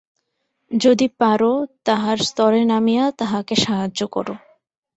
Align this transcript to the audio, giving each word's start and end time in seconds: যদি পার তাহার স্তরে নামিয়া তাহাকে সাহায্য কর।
যদি 0.71 1.05
পার 1.19 1.41
তাহার 1.85 2.17
স্তরে 2.21 2.61
নামিয়া 2.65 3.05
তাহাকে 3.11 3.55
সাহায্য 3.55 3.99
কর। 4.07 4.27